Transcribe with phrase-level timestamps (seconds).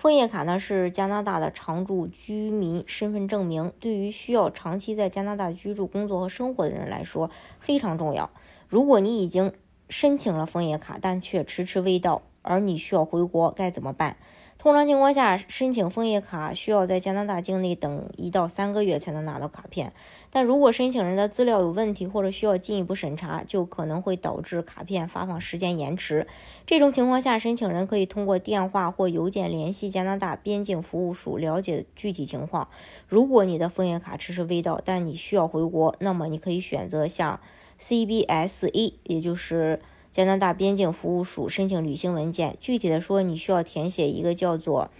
[0.00, 8.30] 枫叶卡呢是加拿大的常住居民身份证明，对于需要长期在加拿大居住、工作和生活的人来说非常重要。
[8.66, 9.52] 如果你已经
[9.90, 14.16] 申请了枫叶卡，但却迟迟未到，而你需要回国，该怎么办？
[14.60, 19.90] 通常情况下，申请枫叶卡需要在加拿大境内等一到三个月才能拿到卡片。
[20.28, 26.26] 但如果申请人的资料有问题，或者需要进一步审查，就可能会导致卡片发放时间延迟。
[26.66, 32.68] 这种情况下，申请人可以通过电话或邮件联系加拿大边境服务署了解具体情况。
[33.08, 37.40] 如果你的枫叶卡迟迟未到，但你需要回国，那么你可以选择向
[37.78, 39.80] CBSA，也就是。
[40.12, 44.90] 加拿大边境服务署申请旅行文件，具体的说，你需要填写一个叫做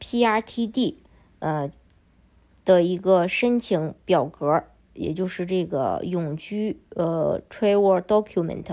[0.00, 0.94] PRTD，
[1.40, 1.70] 呃
[2.64, 8.66] 的一个申请表格，也就是这个永居呃 Travel Document，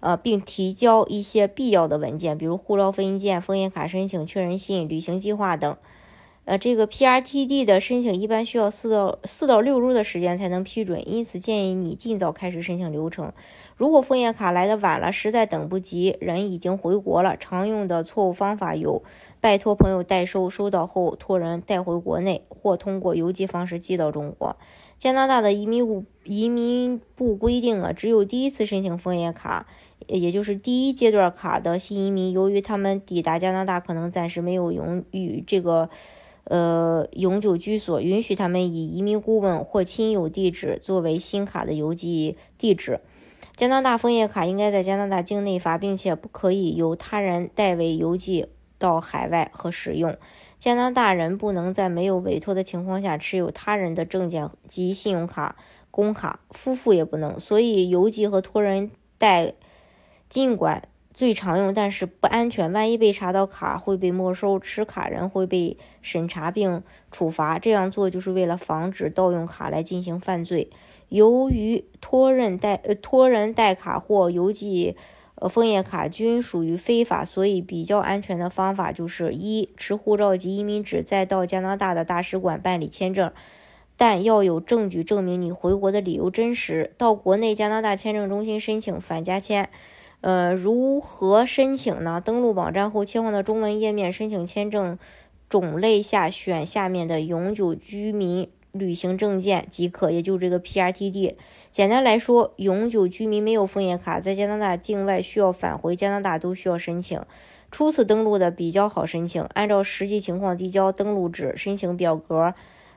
[0.00, 5.76] 呃，并提交一些必要的文件，比如护照复印件、枫叶卡申请确认信、旅行计划等。
[6.44, 13.32] 呃，这个 PRTD 的申请一般需要四到四到六周的时间才能批准，因此建议你尽早开始申请流程。
[13.78, 19.02] 如果枫叶卡来的晚了，实在等不及，人已经回国了，常用的错误方法有：
[19.40, 24.54] 拜托朋友代收，收到后托人带回国内，或通过邮寄方式寄到中国。
[24.98, 29.66] 加拿大的移民部移民部规定啊，只有第一次申请枫叶卡，
[30.08, 35.88] 也就是第一阶段卡的新移民，由于他们抵达加拿大可能暂时没有永与这个。
[36.44, 43.00] 呃，永久居所允许他们以移民顾问或亲友地址作为新卡的邮寄地址。
[43.56, 48.46] 加拿大枫叶卡应该在加拿大境内发，并且不可以由他人代为邮寄
[48.78, 50.16] 到海外和使用。
[50.58, 55.56] 加拿大人不能在没有委托的情况下持有他人的证件及信用卡、
[55.90, 57.38] 工卡，夫妇也不能。
[57.38, 59.54] 所以邮寄和托人代，
[60.28, 60.88] 尽管。
[61.14, 62.72] 最常用，但是不安全。
[62.72, 66.82] 万一被查到卡会被没收，持卡人会被审查并
[67.12, 67.56] 处罚。
[67.56, 70.68] 这样做就是为了防止盗用卡来进行犯罪。
[71.10, 74.96] 由于托人代呃托人代卡或邮寄
[75.36, 83.30] 呃枫叶卡均属于非法，所以比较安全的方法就是一持护照及移民纸，再到加拿大的大使馆办理签证，
[83.96, 86.92] 但要有证据证明你回国的理由真实。
[86.98, 89.70] 到国内加拿大签证中心申请返加签。
[90.24, 92.18] 呃，如何申请呢？
[92.18, 94.98] 登录网站后，切换到中文页面，申请签证
[95.50, 101.34] 种类下选下面的永久居民旅行证件即可，也就这个 PRTD。
[101.70, 107.20] 简单来说，永久居民没有枫叶卡，在加拿大境外需要返回加拿大都需要申请。
[107.70, 112.54] 初次登录的比较好申请，按照实际情况递交登录纸、申请表格，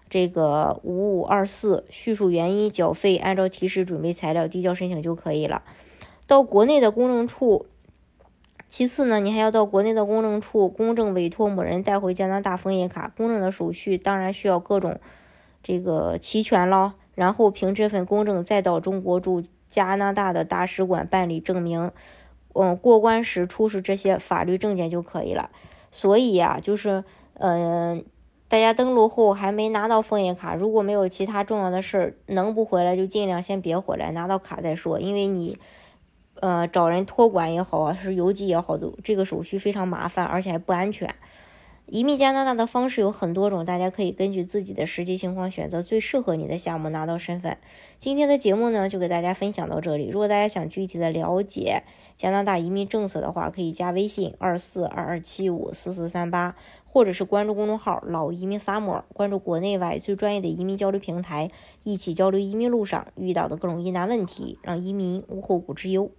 [0.10, 5.64] 这个五五二四，叙述原因、缴费，按照提示准备材料，递交申请就可以了。
[6.28, 7.66] 到国内的公证处，
[8.68, 13.10] 其次呢，你还要到国内的公证处公证委托某人带回加拿大枫叶卡。
[13.16, 15.00] 公证的手续当然需要各种
[15.64, 21.90] 这个齐全了，然后凭这份公证再到中国驻加拿大的大使馆办理证明，
[22.54, 25.50] 嗯，过关时出示这些法律证件就可以了。
[25.90, 27.06] 所以呀，就是
[27.36, 28.04] 嗯，
[28.50, 35.58] 大家登录后还没拿到枫叶卡，如果没有其他重要的事儿，能不回来就尽量先别回来，拿到卡再说，因为你。
[36.42, 41.14] 呃，找人托管也好啊，是邮寄也好，都这个手续非常麻烦，而且还不安全。
[41.88, 47.56] 移民加拿大的方式有很多种，大家可以根据自己的实际情况选择最适合你的项目拿到身份。
[47.98, 50.10] 今天的节目呢，就给大家分享到这里。
[50.10, 51.84] 如果大家想具体的了解
[52.18, 61.50] 加拿大移民政策的话，可以加微信二四二二七五四四三八，或者是关注公众号“老移民萨摩”，关注国内外最专业的移民交流平台，
[61.86, 66.12] 一起交流移民路上遇到的各种疑难问题，让移民无后顾之忧。